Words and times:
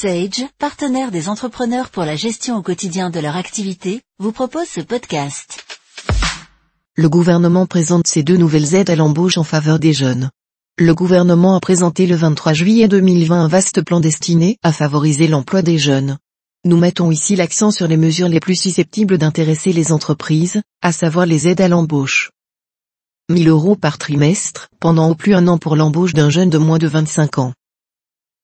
Sage, 0.00 0.46
partenaire 0.58 1.10
des 1.10 1.28
entrepreneurs 1.28 1.90
pour 1.90 2.04
la 2.04 2.16
gestion 2.16 2.56
au 2.56 2.62
quotidien 2.62 3.10
de 3.10 3.20
leur 3.20 3.36
activité, 3.36 4.00
vous 4.18 4.32
propose 4.32 4.66
ce 4.66 4.80
podcast. 4.80 5.62
Le 6.96 7.10
gouvernement 7.10 7.66
présente 7.66 8.06
ses 8.06 8.22
deux 8.22 8.38
nouvelles 8.38 8.74
aides 8.74 8.88
à 8.88 8.96
l'embauche 8.96 9.36
en 9.36 9.44
faveur 9.44 9.78
des 9.78 9.92
jeunes. 9.92 10.30
Le 10.78 10.94
gouvernement 10.94 11.54
a 11.54 11.60
présenté 11.60 12.06
le 12.06 12.16
23 12.16 12.54
juillet 12.54 12.88
2020 12.88 13.44
un 13.44 13.48
vaste 13.48 13.82
plan 13.82 14.00
destiné 14.00 14.56
à 14.62 14.72
favoriser 14.72 15.28
l'emploi 15.28 15.60
des 15.60 15.76
jeunes. 15.76 16.16
Nous 16.64 16.78
mettons 16.78 17.10
ici 17.10 17.36
l'accent 17.36 17.70
sur 17.70 17.86
les 17.86 17.98
mesures 17.98 18.30
les 18.30 18.40
plus 18.40 18.56
susceptibles 18.56 19.18
d'intéresser 19.18 19.74
les 19.74 19.92
entreprises, 19.92 20.62
à 20.80 20.92
savoir 20.92 21.26
les 21.26 21.46
aides 21.46 21.60
à 21.60 21.68
l'embauche. 21.68 22.30
1000 23.28 23.50
euros 23.50 23.76
par 23.76 23.98
trimestre, 23.98 24.68
pendant 24.80 25.10
au 25.10 25.14
plus 25.14 25.34
un 25.34 25.46
an 25.46 25.58
pour 25.58 25.76
l'embauche 25.76 26.14
d'un 26.14 26.30
jeune 26.30 26.48
de 26.48 26.56
moins 26.56 26.78
de 26.78 26.88
25 26.88 27.36
ans. 27.36 27.52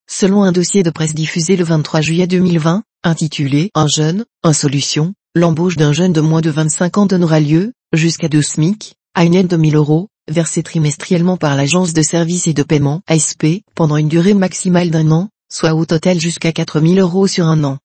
Selon 0.08 0.44
un 0.44 0.52
dossier 0.52 0.84
de 0.84 0.90
presse 0.90 1.14
diffusé 1.14 1.56
le 1.56 1.64
23 1.64 2.00
juillet 2.00 2.28
2020, 2.28 2.84
intitulé 3.02 3.70
Un 3.74 3.88
jeune, 3.88 4.24
un 4.44 4.52
solution, 4.52 5.14
l'embauche 5.34 5.76
d'un 5.76 5.92
jeune 5.92 6.12
de 6.12 6.20
moins 6.20 6.40
de 6.40 6.48
25 6.48 6.98
ans 6.98 7.06
donnera 7.06 7.40
lieu, 7.40 7.72
jusqu'à 7.92 8.28
2 8.28 8.40
SMIC, 8.40 8.94
à 9.14 9.24
une 9.24 9.34
aide 9.34 9.48
de 9.48 9.56
1000 9.56 9.74
euros, 9.74 10.08
versée 10.30 10.62
trimestriellement 10.62 11.36
par 11.36 11.56
l'agence 11.56 11.92
de 11.92 12.02
services 12.02 12.46
et 12.46 12.54
de 12.54 12.62
paiement, 12.62 13.02
ASP, 13.08 13.62
pendant 13.74 13.96
une 13.96 14.08
durée 14.08 14.34
maximale 14.34 14.90
d'un 14.90 15.10
an, 15.10 15.28
soit 15.52 15.74
au 15.74 15.84
total 15.84 16.20
jusqu'à 16.20 16.52
4000 16.52 17.00
euros 17.00 17.26
sur 17.26 17.46
un 17.46 17.64
an. 17.64 17.78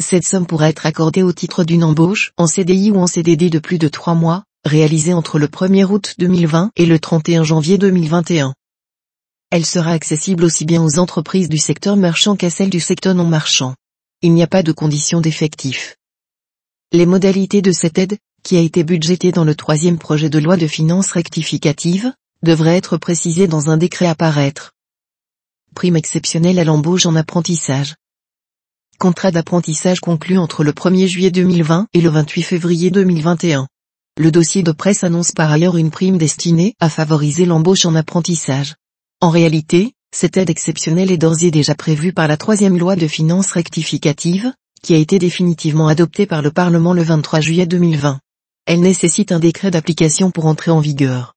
Cette 0.00 0.26
somme 0.26 0.46
pourra 0.46 0.70
être 0.70 0.86
accordée 0.86 1.22
au 1.22 1.32
titre 1.32 1.62
d'une 1.62 1.84
embauche, 1.84 2.32
en 2.38 2.46
CDI 2.46 2.90
ou 2.90 2.96
en 2.96 3.06
CDD 3.06 3.50
de 3.50 3.58
plus 3.58 3.78
de 3.78 3.88
3 3.88 4.14
mois, 4.14 4.44
réalisée 4.64 5.12
entre 5.12 5.38
le 5.38 5.46
1er 5.46 5.84
août 5.84 6.14
2020 6.18 6.70
et 6.76 6.86
le 6.86 6.98
31 6.98 7.44
janvier 7.44 7.76
2021. 7.76 8.54
Elle 9.50 9.64
sera 9.64 9.92
accessible 9.92 10.44
aussi 10.44 10.66
bien 10.66 10.82
aux 10.82 10.98
entreprises 10.98 11.48
du 11.48 11.56
secteur 11.56 11.96
marchand 11.96 12.36
qu'à 12.36 12.50
celles 12.50 12.68
du 12.68 12.80
secteur 12.80 13.14
non 13.14 13.24
marchand. 13.24 13.74
Il 14.20 14.34
n'y 14.34 14.42
a 14.42 14.46
pas 14.46 14.62
de 14.62 14.72
conditions 14.72 15.22
d'effectif. 15.22 15.96
Les 16.92 17.06
modalités 17.06 17.62
de 17.62 17.72
cette 17.72 17.96
aide, 17.96 18.18
qui 18.42 18.58
a 18.58 18.60
été 18.60 18.84
budgétée 18.84 19.32
dans 19.32 19.44
le 19.44 19.54
troisième 19.54 19.98
projet 19.98 20.28
de 20.28 20.38
loi 20.38 20.58
de 20.58 20.66
finances 20.66 21.12
rectificative, 21.12 22.12
devraient 22.42 22.76
être 22.76 22.98
précisées 22.98 23.48
dans 23.48 23.70
un 23.70 23.78
décret 23.78 24.06
à 24.06 24.14
paraître. 24.14 24.72
Prime 25.74 25.96
exceptionnelle 25.96 26.58
à 26.58 26.64
l'embauche 26.64 27.06
en 27.06 27.16
apprentissage. 27.16 27.94
Contrat 28.98 29.30
d'apprentissage 29.30 30.00
conclu 30.00 30.36
entre 30.36 30.62
le 30.62 30.72
1er 30.72 31.06
juillet 31.06 31.30
2020 31.30 31.86
et 31.94 32.00
le 32.02 32.10
28 32.10 32.42
février 32.42 32.90
2021. 32.90 33.66
Le 34.18 34.30
dossier 34.30 34.62
de 34.62 34.72
presse 34.72 35.04
annonce 35.04 35.32
par 35.32 35.50
ailleurs 35.50 35.78
une 35.78 35.90
prime 35.90 36.18
destinée 36.18 36.74
à 36.80 36.90
favoriser 36.90 37.46
l'embauche 37.46 37.86
en 37.86 37.94
apprentissage. 37.94 38.74
En 39.20 39.30
réalité, 39.30 39.94
cette 40.14 40.36
aide 40.36 40.48
exceptionnelle 40.48 41.10
est 41.10 41.18
d'ores 41.18 41.42
et 41.42 41.50
déjà 41.50 41.74
prévue 41.74 42.12
par 42.12 42.28
la 42.28 42.36
troisième 42.36 42.78
loi 42.78 42.94
de 42.94 43.08
finances 43.08 43.50
rectificative, 43.50 44.52
qui 44.80 44.94
a 44.94 44.96
été 44.96 45.18
définitivement 45.18 45.88
adoptée 45.88 46.24
par 46.24 46.40
le 46.40 46.52
Parlement 46.52 46.92
le 46.92 47.02
23 47.02 47.40
juillet 47.40 47.66
2020. 47.66 48.20
Elle 48.66 48.80
nécessite 48.80 49.32
un 49.32 49.40
décret 49.40 49.72
d'application 49.72 50.30
pour 50.30 50.46
entrer 50.46 50.70
en 50.70 50.78
vigueur. 50.78 51.34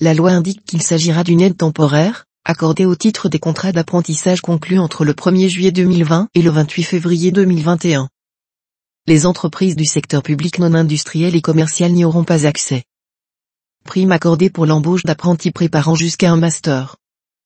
La 0.00 0.14
loi 0.14 0.30
indique 0.30 0.64
qu'il 0.64 0.80
s'agira 0.80 1.24
d'une 1.24 1.42
aide 1.42 1.58
temporaire, 1.58 2.24
accordée 2.46 2.86
au 2.86 2.94
titre 2.94 3.28
des 3.28 3.38
contrats 3.38 3.72
d'apprentissage 3.72 4.40
conclus 4.40 4.78
entre 4.78 5.04
le 5.04 5.12
1er 5.12 5.48
juillet 5.48 5.72
2020 5.72 6.28
et 6.34 6.40
le 6.40 6.50
28 6.50 6.84
février 6.84 7.32
2021. 7.32 8.08
Les 9.06 9.26
entreprises 9.26 9.76
du 9.76 9.84
secteur 9.84 10.22
public 10.22 10.58
non 10.58 10.72
industriel 10.72 11.36
et 11.36 11.42
commercial 11.42 11.92
n'y 11.92 12.06
auront 12.06 12.24
pas 12.24 12.46
accès 12.46 12.84
prime 13.88 14.12
accordée 14.12 14.50
pour 14.50 14.66
l'embauche 14.66 15.04
d'apprentis 15.04 15.50
préparant 15.50 15.94
jusqu'à 15.94 16.30
un 16.30 16.36
master. 16.36 16.96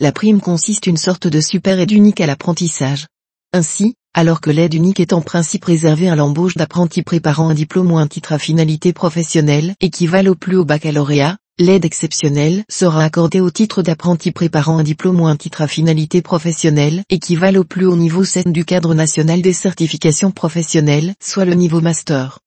La 0.00 0.10
prime 0.10 0.40
consiste 0.40 0.88
une 0.88 0.96
sorte 0.96 1.28
de 1.28 1.40
super 1.40 1.78
aide 1.78 1.92
unique 1.92 2.20
à 2.20 2.26
l'apprentissage. 2.26 3.06
Ainsi, 3.52 3.94
alors 4.12 4.40
que 4.40 4.50
l'aide 4.50 4.74
unique 4.74 4.98
est 4.98 5.12
en 5.12 5.20
principe 5.20 5.66
réservée 5.66 6.08
à 6.08 6.16
l'embauche 6.16 6.56
d'apprentis 6.56 7.04
préparant 7.04 7.48
un 7.48 7.54
diplôme 7.54 7.92
ou 7.92 7.96
un 7.96 8.08
titre 8.08 8.32
à 8.32 8.40
finalité 8.40 8.92
professionnelle 8.92 9.76
équivalent 9.80 10.32
au 10.32 10.34
plus 10.34 10.56
haut 10.56 10.64
baccalauréat, 10.64 11.36
l'aide 11.60 11.84
exceptionnelle 11.84 12.64
sera 12.68 13.04
accordée 13.04 13.40
au 13.40 13.50
titre 13.50 13.84
d'apprenti 13.84 14.32
préparant 14.32 14.78
un 14.78 14.82
diplôme 14.82 15.20
ou 15.20 15.28
un 15.28 15.36
titre 15.36 15.62
à 15.62 15.68
finalité 15.68 16.22
professionnelle 16.22 17.04
équivalent 17.08 17.60
au 17.60 17.64
plus 17.64 17.86
haut 17.86 17.96
niveau 17.96 18.24
7 18.24 18.50
du 18.50 18.64
cadre 18.64 18.94
national 18.94 19.42
des 19.42 19.52
certifications 19.52 20.32
professionnelles, 20.32 21.14
soit 21.22 21.44
le 21.44 21.54
niveau 21.54 21.80
master. 21.80 22.40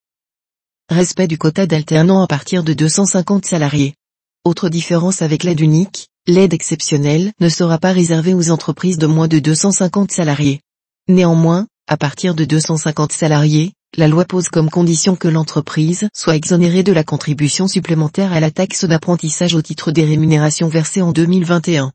Respect 0.89 1.27
du 1.27 1.39
quota 1.39 1.65
d'alternants 1.65 2.21
à 2.21 2.27
partir 2.27 2.63
de 2.63 2.73
250 2.73 3.43
salariés. 3.43 3.95
Autre 4.43 4.69
différence 4.69 5.23
avec 5.23 5.43
l'aide 5.43 5.59
unique, 5.59 6.09
l'aide 6.27 6.53
exceptionnelle 6.53 7.31
ne 7.39 7.49
sera 7.49 7.79
pas 7.79 7.91
réservée 7.91 8.35
aux 8.35 8.51
entreprises 8.51 8.99
de 8.99 9.07
moins 9.07 9.27
de 9.27 9.39
250 9.39 10.11
salariés. 10.11 10.61
Néanmoins, 11.07 11.65
à 11.87 11.97
partir 11.97 12.35
de 12.35 12.45
250 12.45 13.11
salariés, 13.11 13.73
la 13.97 14.07
loi 14.07 14.25
pose 14.25 14.47
comme 14.47 14.69
condition 14.69 15.15
que 15.15 15.27
l'entreprise 15.27 16.07
soit 16.13 16.35
exonérée 16.35 16.83
de 16.83 16.93
la 16.93 17.03
contribution 17.03 17.67
supplémentaire 17.67 18.31
à 18.31 18.39
la 18.39 18.51
taxe 18.51 18.85
d'apprentissage 18.85 19.55
au 19.55 19.63
titre 19.63 19.91
des 19.91 20.05
rémunérations 20.05 20.67
versées 20.67 21.01
en 21.01 21.11
2021. 21.11 21.93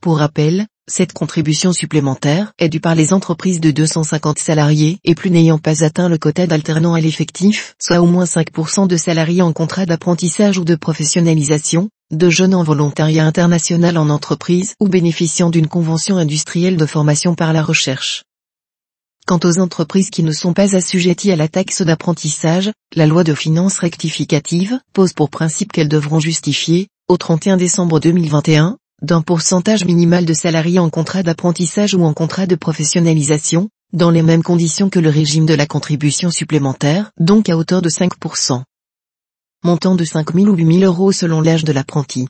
Pour 0.00 0.18
rappel, 0.18 0.68
cette 0.90 1.12
contribution 1.12 1.72
supplémentaire 1.72 2.52
est 2.58 2.68
due 2.68 2.80
par 2.80 2.96
les 2.96 3.12
entreprises 3.12 3.60
de 3.60 3.70
250 3.70 4.40
salariés 4.40 4.98
et 5.04 5.14
plus 5.14 5.30
n'ayant 5.30 5.58
pas 5.58 5.84
atteint 5.84 6.08
le 6.08 6.18
quota 6.18 6.48
d'alternants 6.48 6.94
à 6.94 7.00
l'effectif, 7.00 7.76
soit 7.78 8.00
au 8.00 8.06
moins 8.06 8.24
5% 8.24 8.88
de 8.88 8.96
salariés 8.96 9.42
en 9.42 9.52
contrat 9.52 9.86
d'apprentissage 9.86 10.58
ou 10.58 10.64
de 10.64 10.74
professionnalisation, 10.74 11.90
de 12.10 12.28
jeunes 12.28 12.56
en 12.56 12.64
volontariat 12.64 13.24
international 13.24 13.96
en 13.96 14.10
entreprise 14.10 14.74
ou 14.80 14.88
bénéficiant 14.88 15.48
d'une 15.48 15.68
convention 15.68 16.16
industrielle 16.16 16.76
de 16.76 16.86
formation 16.86 17.36
par 17.36 17.52
la 17.52 17.62
recherche. 17.62 18.24
Quant 19.28 19.38
aux 19.44 19.60
entreprises 19.60 20.10
qui 20.10 20.24
ne 20.24 20.32
sont 20.32 20.54
pas 20.54 20.74
assujetties 20.74 21.30
à 21.30 21.36
la 21.36 21.46
taxe 21.46 21.82
d'apprentissage, 21.82 22.72
la 22.96 23.06
loi 23.06 23.22
de 23.22 23.34
finances 23.34 23.78
rectificative 23.78 24.80
pose 24.92 25.12
pour 25.12 25.30
principe 25.30 25.70
qu'elles 25.70 25.88
devront 25.88 26.18
justifier, 26.18 26.88
au 27.06 27.16
31 27.16 27.56
décembre 27.56 28.00
2021, 28.00 28.76
d'un 29.02 29.22
pourcentage 29.22 29.84
minimal 29.84 30.24
de 30.24 30.34
salariés 30.34 30.78
en 30.78 30.90
contrat 30.90 31.22
d'apprentissage 31.22 31.94
ou 31.94 32.04
en 32.04 32.12
contrat 32.12 32.46
de 32.46 32.54
professionnalisation, 32.54 33.68
dans 33.92 34.10
les 34.10 34.22
mêmes 34.22 34.42
conditions 34.42 34.90
que 34.90 35.00
le 35.00 35.08
régime 35.08 35.46
de 35.46 35.54
la 35.54 35.66
contribution 35.66 36.30
supplémentaire, 36.30 37.10
donc 37.18 37.48
à 37.48 37.56
hauteur 37.56 37.82
de 37.82 37.88
5%. 37.88 38.62
Montant 39.64 39.94
de 39.94 40.04
5 40.04 40.34
000 40.34 40.46
ou 40.46 40.54
8 40.54 40.80
000 40.80 40.84
euros 40.84 41.12
selon 41.12 41.40
l'âge 41.40 41.64
de 41.64 41.72
l'apprenti. 41.72 42.28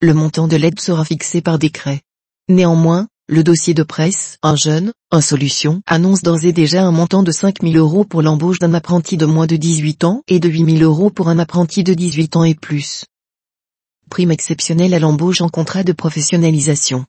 Le 0.00 0.14
montant 0.14 0.48
de 0.48 0.56
l'aide 0.56 0.80
sera 0.80 1.04
fixé 1.04 1.40
par 1.40 1.58
décret. 1.58 2.00
Néanmoins, 2.48 3.08
le 3.28 3.44
dossier 3.44 3.72
de 3.72 3.82
presse, 3.82 4.38
un 4.42 4.56
jeune, 4.56 4.92
un 5.10 5.20
solution, 5.20 5.80
annonce 5.86 6.22
d'ores 6.22 6.44
et 6.44 6.52
déjà 6.52 6.82
un 6.84 6.90
montant 6.90 7.22
de 7.22 7.30
5 7.30 7.62
000 7.62 7.76
euros 7.76 8.04
pour 8.04 8.22
l'embauche 8.22 8.58
d'un 8.58 8.74
apprenti 8.74 9.16
de 9.16 9.26
moins 9.26 9.46
de 9.46 9.56
18 9.56 10.04
ans 10.04 10.22
et 10.28 10.40
de 10.40 10.48
8 10.48 10.78
000 10.78 10.90
euros 10.90 11.10
pour 11.10 11.28
un 11.28 11.38
apprenti 11.38 11.84
de 11.84 11.94
18 11.94 12.36
ans 12.36 12.44
et 12.44 12.54
plus 12.54 13.04
prime 14.12 14.30
exceptionnelle 14.30 14.92
à 14.92 14.98
l'embauche 14.98 15.40
en 15.40 15.48
contrat 15.48 15.84
de 15.84 15.92
professionnalisation. 15.92 17.06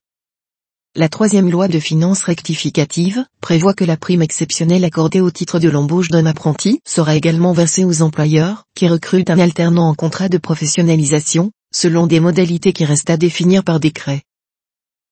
La 0.96 1.10
troisième 1.10 1.52
loi 1.52 1.68
de 1.68 1.78
finances 1.78 2.24
rectificative 2.24 3.26
prévoit 3.42 3.74
que 3.74 3.84
la 3.84 3.98
prime 3.98 4.22
exceptionnelle 4.22 4.86
accordée 4.86 5.20
au 5.20 5.30
titre 5.30 5.60
de 5.60 5.68
l'embauche 5.68 6.08
d'un 6.08 6.26
apprenti 6.26 6.80
sera 6.88 7.18
également 7.18 7.52
versée 7.52 7.84
aux 7.84 8.04
employeurs 8.04 8.64
qui 8.74 8.88
recrutent 8.88 9.30
un 9.30 9.40
alternant 9.40 9.90
en 9.90 9.96
contrat 9.96 10.30
de 10.30 10.38
professionnalisation, 10.38 11.52
selon 11.76 12.08
des 12.08 12.22
modalités 12.22 12.72
qui 12.72 12.86
restent 12.86 13.10
à 13.10 13.18
définir 13.18 13.66
par 13.66 13.82
décret. 13.82 14.22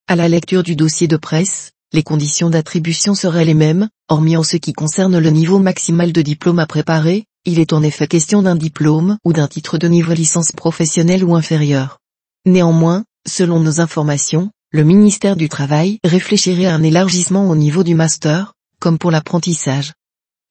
À 0.08 0.16
la 0.16 0.30
lecture 0.30 0.64
du 0.64 0.78
dossier 0.78 1.10
de 1.10 1.18
presse, 1.18 1.74
les 1.94 2.04
conditions 2.04 2.50
d'attribution 2.50 3.16
seraient 3.16 3.46
les 3.46 3.54
mêmes, 3.54 3.90
hormis 4.08 4.38
en 4.38 4.44
ce 4.44 4.58
qui 4.58 4.74
concerne 4.74 5.18
le 5.18 5.30
niveau 5.30 5.60
maximal 5.60 6.14
de 6.14 6.22
diplôme 6.22 6.60
à 6.60 6.66
préparer, 6.66 7.26
il 7.46 7.60
est 7.60 7.74
en 7.74 7.84
effet 7.84 8.08
question 8.08 8.42
d'un 8.42 8.56
diplôme 8.56 9.18
ou 9.26 9.34
d'un 9.34 9.48
titre 9.48 9.78
de 9.78 9.88
niveau 9.88 10.14
licence 10.14 10.52
professionnelle 10.52 11.24
ou 11.24 11.36
inférieur. 11.36 12.00
Néanmoins, 12.46 13.04
selon 13.28 13.60
nos 13.60 13.82
informations, 13.82 14.52
le 14.72 14.84
ministère 14.84 15.36
du 15.36 15.50
Travail 15.50 16.00
réfléchirait 16.04 16.66
à 16.66 16.76
un 16.76 16.84
élargissement 16.84 17.50
au 17.50 17.56
niveau 17.56 17.84
du 17.84 17.94
master, 17.94 18.54
comme 18.80 18.98
pour 18.98 19.12
l'apprentissage. 19.12 19.92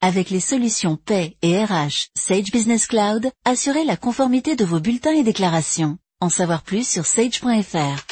Avec 0.02 0.30
les 0.30 0.40
solutions 0.40 0.96
Pay 0.96 1.36
et 1.42 1.64
RH 1.64 2.08
Sage 2.18 2.50
Business 2.52 2.86
Cloud, 2.86 3.30
assurez 3.44 3.84
la 3.84 3.96
conformité 3.96 4.56
de 4.56 4.64
vos 4.64 4.80
bulletins 4.80 5.14
et 5.14 5.22
déclarations. 5.22 5.98
En 6.20 6.28
savoir 6.28 6.62
plus 6.62 6.86
sur 6.86 7.06
sage.fr. 7.06 8.09